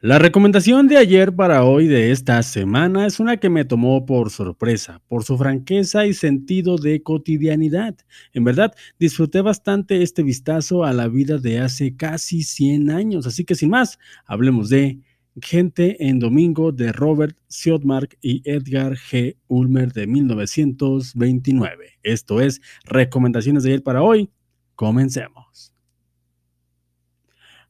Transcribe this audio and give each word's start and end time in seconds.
La 0.00 0.20
recomendación 0.20 0.86
de 0.86 0.96
ayer 0.96 1.34
para 1.34 1.64
hoy 1.64 1.88
de 1.88 2.12
esta 2.12 2.40
semana 2.44 3.04
es 3.04 3.18
una 3.18 3.38
que 3.38 3.50
me 3.50 3.64
tomó 3.64 4.06
por 4.06 4.30
sorpresa, 4.30 5.02
por 5.08 5.24
su 5.24 5.36
franqueza 5.36 6.06
y 6.06 6.14
sentido 6.14 6.78
de 6.78 7.02
cotidianidad. 7.02 7.96
En 8.32 8.44
verdad, 8.44 8.72
disfruté 9.00 9.40
bastante 9.40 10.04
este 10.04 10.22
vistazo 10.22 10.84
a 10.84 10.92
la 10.92 11.08
vida 11.08 11.38
de 11.38 11.58
hace 11.58 11.96
casi 11.96 12.44
100 12.44 12.90
años, 12.90 13.26
así 13.26 13.44
que 13.44 13.56
sin 13.56 13.70
más, 13.70 13.98
hablemos 14.24 14.68
de 14.68 15.00
Gente 15.42 15.96
en 16.08 16.20
Domingo 16.20 16.70
de 16.70 16.92
Robert 16.92 17.36
Siodmark 17.48 18.18
y 18.22 18.48
Edgar 18.48 18.94
G. 18.94 19.36
Ulmer 19.48 19.92
de 19.92 20.06
1929. 20.06 21.98
Esto 22.04 22.40
es 22.40 22.60
Recomendaciones 22.84 23.64
de 23.64 23.70
ayer 23.70 23.82
para 23.82 24.02
hoy. 24.02 24.30
Comencemos. 24.76 25.74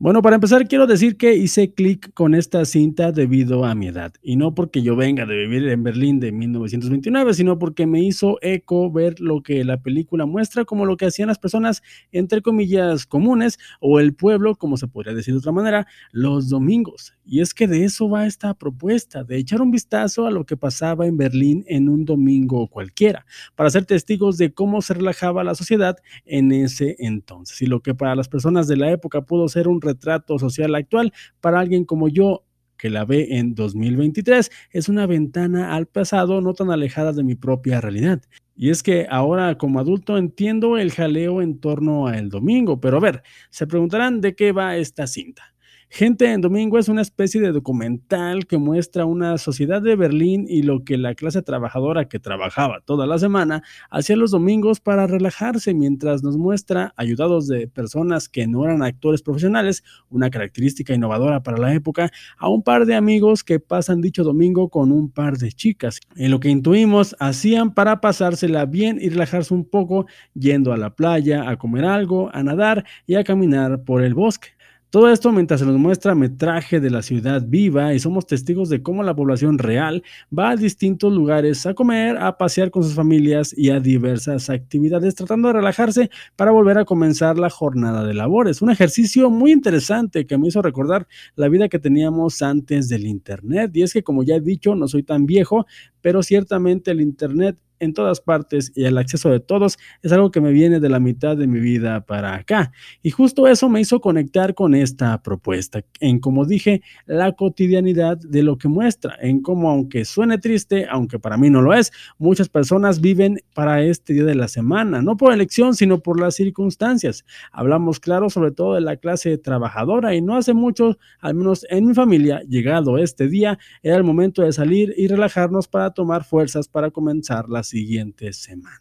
Bueno, 0.00 0.22
para 0.22 0.34
empezar, 0.34 0.66
quiero 0.66 0.88
decir 0.88 1.16
que 1.16 1.36
hice 1.36 1.72
clic 1.72 2.12
con 2.14 2.34
esta 2.34 2.64
cinta 2.64 3.12
debido 3.12 3.64
a 3.64 3.76
mi 3.76 3.86
edad, 3.86 4.12
y 4.22 4.34
no 4.34 4.52
porque 4.52 4.82
yo 4.82 4.96
venga 4.96 5.24
de 5.24 5.36
vivir 5.36 5.68
en 5.68 5.84
Berlín 5.84 6.18
de 6.18 6.32
1929, 6.32 7.32
sino 7.32 7.60
porque 7.60 7.86
me 7.86 8.02
hizo 8.02 8.38
eco 8.42 8.90
ver 8.90 9.20
lo 9.20 9.40
que 9.44 9.62
la 9.62 9.80
película 9.80 10.26
muestra 10.26 10.64
como 10.64 10.84
lo 10.84 10.96
que 10.96 11.06
hacían 11.06 11.28
las 11.28 11.38
personas, 11.38 11.80
entre 12.10 12.42
comillas, 12.42 13.06
comunes, 13.06 13.56
o 13.80 14.00
el 14.00 14.14
pueblo, 14.14 14.56
como 14.56 14.76
se 14.76 14.88
podría 14.88 15.14
decir 15.14 15.32
de 15.32 15.38
otra 15.38 15.52
manera, 15.52 15.86
los 16.10 16.48
domingos. 16.48 17.14
Y 17.24 17.40
es 17.40 17.54
que 17.54 17.68
de 17.68 17.84
eso 17.84 18.08
va 18.10 18.26
esta 18.26 18.52
propuesta, 18.54 19.22
de 19.22 19.38
echar 19.38 19.62
un 19.62 19.70
vistazo 19.70 20.26
a 20.26 20.32
lo 20.32 20.44
que 20.44 20.56
pasaba 20.56 21.06
en 21.06 21.16
Berlín 21.16 21.64
en 21.68 21.88
un 21.88 22.04
domingo 22.04 22.66
cualquiera, 22.66 23.24
para 23.54 23.70
ser 23.70 23.84
testigos 23.84 24.38
de 24.38 24.52
cómo 24.52 24.82
se 24.82 24.94
relajaba 24.94 25.44
la 25.44 25.54
sociedad 25.54 25.96
en 26.26 26.50
ese 26.50 26.96
entonces, 26.98 27.62
y 27.62 27.66
lo 27.66 27.80
que 27.80 27.94
para 27.94 28.16
las 28.16 28.28
personas 28.28 28.66
de 28.66 28.76
la 28.76 28.90
época 28.90 29.22
pudo 29.22 29.48
ser 29.48 29.68
un 29.68 29.83
retrato 29.84 30.38
social 30.38 30.74
actual 30.74 31.12
para 31.40 31.60
alguien 31.60 31.84
como 31.84 32.08
yo 32.08 32.44
que 32.76 32.90
la 32.90 33.04
ve 33.04 33.28
en 33.38 33.54
2023 33.54 34.50
es 34.70 34.88
una 34.88 35.06
ventana 35.06 35.74
al 35.74 35.86
pasado 35.86 36.40
no 36.40 36.54
tan 36.54 36.70
alejada 36.70 37.12
de 37.12 37.24
mi 37.24 37.34
propia 37.34 37.80
realidad. 37.80 38.22
Y 38.56 38.70
es 38.70 38.82
que 38.82 39.06
ahora 39.08 39.56
como 39.58 39.80
adulto 39.80 40.18
entiendo 40.18 40.76
el 40.76 40.92
jaleo 40.92 41.42
en 41.42 41.60
torno 41.60 42.06
al 42.06 42.28
domingo, 42.28 42.80
pero 42.80 42.98
a 42.98 43.00
ver, 43.00 43.22
se 43.50 43.66
preguntarán 43.66 44.20
de 44.20 44.34
qué 44.34 44.52
va 44.52 44.76
esta 44.76 45.06
cinta. 45.06 45.53
Gente 45.96 46.32
en 46.32 46.40
Domingo 46.40 46.76
es 46.80 46.88
una 46.88 47.02
especie 47.02 47.40
de 47.40 47.52
documental 47.52 48.48
que 48.48 48.58
muestra 48.58 49.04
una 49.04 49.38
sociedad 49.38 49.80
de 49.80 49.94
Berlín 49.94 50.44
y 50.48 50.62
lo 50.62 50.82
que 50.82 50.98
la 50.98 51.14
clase 51.14 51.40
trabajadora 51.40 52.08
que 52.08 52.18
trabajaba 52.18 52.80
toda 52.84 53.06
la 53.06 53.16
semana 53.16 53.62
hacía 53.90 54.16
los 54.16 54.32
domingos 54.32 54.80
para 54.80 55.06
relajarse 55.06 55.72
mientras 55.72 56.24
nos 56.24 56.36
muestra, 56.36 56.92
ayudados 56.96 57.46
de 57.46 57.68
personas 57.68 58.28
que 58.28 58.48
no 58.48 58.64
eran 58.64 58.82
actores 58.82 59.22
profesionales, 59.22 59.84
una 60.10 60.30
característica 60.30 60.92
innovadora 60.92 61.44
para 61.44 61.58
la 61.58 61.72
época, 61.72 62.10
a 62.38 62.48
un 62.48 62.64
par 62.64 62.86
de 62.86 62.96
amigos 62.96 63.44
que 63.44 63.60
pasan 63.60 64.00
dicho 64.00 64.24
domingo 64.24 64.70
con 64.70 64.90
un 64.90 65.12
par 65.12 65.38
de 65.38 65.52
chicas. 65.52 66.00
En 66.16 66.32
lo 66.32 66.40
que 66.40 66.48
intuimos, 66.48 67.14
hacían 67.20 67.72
para 67.72 68.00
pasársela 68.00 68.66
bien 68.66 68.98
y 69.00 69.10
relajarse 69.10 69.54
un 69.54 69.64
poco 69.64 70.06
yendo 70.34 70.72
a 70.72 70.76
la 70.76 70.96
playa, 70.96 71.48
a 71.48 71.56
comer 71.56 71.84
algo, 71.84 72.30
a 72.34 72.42
nadar 72.42 72.84
y 73.06 73.14
a 73.14 73.22
caminar 73.22 73.84
por 73.84 74.02
el 74.02 74.14
bosque. 74.14 74.48
Todo 74.94 75.10
esto 75.10 75.32
mientras 75.32 75.58
se 75.58 75.66
nos 75.66 75.76
muestra 75.76 76.14
metraje 76.14 76.78
de 76.78 76.88
la 76.88 77.02
ciudad 77.02 77.42
viva 77.44 77.94
y 77.94 77.98
somos 77.98 78.28
testigos 78.28 78.68
de 78.68 78.80
cómo 78.80 79.02
la 79.02 79.16
población 79.16 79.58
real 79.58 80.04
va 80.32 80.50
a 80.50 80.56
distintos 80.56 81.12
lugares 81.12 81.66
a 81.66 81.74
comer, 81.74 82.16
a 82.16 82.38
pasear 82.38 82.70
con 82.70 82.84
sus 82.84 82.94
familias 82.94 83.52
y 83.58 83.70
a 83.70 83.80
diversas 83.80 84.50
actividades, 84.50 85.16
tratando 85.16 85.48
de 85.48 85.54
relajarse 85.54 86.10
para 86.36 86.52
volver 86.52 86.78
a 86.78 86.84
comenzar 86.84 87.38
la 87.38 87.50
jornada 87.50 88.04
de 88.04 88.14
labores. 88.14 88.62
Un 88.62 88.70
ejercicio 88.70 89.30
muy 89.30 89.50
interesante 89.50 90.28
que 90.28 90.38
me 90.38 90.46
hizo 90.46 90.62
recordar 90.62 91.08
la 91.34 91.48
vida 91.48 91.68
que 91.68 91.80
teníamos 91.80 92.40
antes 92.40 92.88
del 92.88 93.04
Internet. 93.04 93.72
Y 93.74 93.82
es 93.82 93.94
que, 93.94 94.04
como 94.04 94.22
ya 94.22 94.36
he 94.36 94.40
dicho, 94.40 94.76
no 94.76 94.86
soy 94.86 95.02
tan 95.02 95.26
viejo, 95.26 95.66
pero 96.02 96.22
ciertamente 96.22 96.92
el 96.92 97.00
Internet 97.00 97.58
en 97.84 97.94
todas 97.94 98.20
partes 98.20 98.72
y 98.74 98.84
el 98.84 98.98
acceso 98.98 99.30
de 99.30 99.40
todos 99.40 99.78
es 100.02 100.12
algo 100.12 100.30
que 100.30 100.40
me 100.40 100.52
viene 100.52 100.80
de 100.80 100.88
la 100.88 101.00
mitad 101.00 101.36
de 101.36 101.46
mi 101.46 101.60
vida 101.60 102.04
para 102.04 102.34
acá. 102.34 102.72
Y 103.02 103.10
justo 103.10 103.46
eso 103.46 103.68
me 103.68 103.80
hizo 103.80 104.00
conectar 104.00 104.54
con 104.54 104.74
esta 104.74 105.22
propuesta, 105.22 105.84
en 106.00 106.18
como 106.18 106.44
dije, 106.44 106.82
la 107.06 107.32
cotidianidad 107.32 108.18
de 108.18 108.42
lo 108.42 108.58
que 108.58 108.68
muestra, 108.68 109.16
en 109.20 109.42
cómo 109.42 109.70
aunque 109.70 110.04
suene 110.04 110.38
triste, 110.38 110.86
aunque 110.90 111.18
para 111.18 111.36
mí 111.36 111.50
no 111.50 111.62
lo 111.62 111.74
es, 111.74 111.92
muchas 112.18 112.48
personas 112.48 113.00
viven 113.00 113.38
para 113.54 113.82
este 113.82 114.12
día 114.12 114.24
de 114.24 114.34
la 114.34 114.48
semana, 114.48 115.02
no 115.02 115.16
por 115.16 115.32
elección, 115.32 115.74
sino 115.74 116.00
por 116.00 116.20
las 116.20 116.34
circunstancias. 116.34 117.24
Hablamos 117.52 118.00
claro 118.00 118.30
sobre 118.30 118.50
todo 118.50 118.74
de 118.74 118.80
la 118.80 118.96
clase 118.96 119.38
trabajadora 119.38 120.14
y 120.14 120.22
no 120.22 120.36
hace 120.36 120.54
mucho, 120.54 120.98
al 121.20 121.34
menos 121.34 121.66
en 121.70 121.86
mi 121.86 121.94
familia, 121.94 122.42
llegado 122.48 122.98
este 122.98 123.28
día, 123.28 123.58
era 123.82 123.96
el 123.96 124.04
momento 124.04 124.42
de 124.42 124.52
salir 124.52 124.94
y 124.96 125.06
relajarnos 125.06 125.68
para 125.68 125.90
tomar 125.90 126.24
fuerzas 126.24 126.68
para 126.68 126.90
comenzar 126.90 127.48
la 127.48 127.62
siguiente 127.74 128.32
semana. 128.32 128.78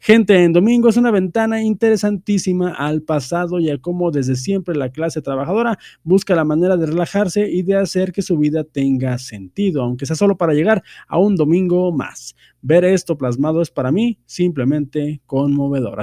Gente, 0.00 0.42
en 0.42 0.52
domingo 0.52 0.88
es 0.88 0.96
una 0.96 1.12
ventana 1.12 1.62
interesantísima 1.62 2.72
al 2.72 3.02
pasado 3.02 3.60
y 3.60 3.70
a 3.70 3.78
cómo 3.78 4.10
desde 4.10 4.34
siempre 4.34 4.74
la 4.74 4.90
clase 4.90 5.22
trabajadora 5.22 5.78
busca 6.02 6.34
la 6.34 6.44
manera 6.44 6.76
de 6.76 6.86
relajarse 6.86 7.48
y 7.48 7.62
de 7.62 7.76
hacer 7.76 8.10
que 8.10 8.20
su 8.20 8.36
vida 8.36 8.64
tenga 8.64 9.16
sentido, 9.18 9.82
aunque 9.82 10.06
sea 10.06 10.16
solo 10.16 10.36
para 10.36 10.54
llegar 10.54 10.82
a 11.06 11.18
un 11.18 11.36
domingo 11.36 11.92
más. 11.92 12.34
Ver 12.62 12.84
esto 12.84 13.16
plasmado 13.16 13.62
es 13.62 13.70
para 13.70 13.92
mí 13.92 14.18
simplemente 14.26 15.22
conmovedor. 15.24 16.00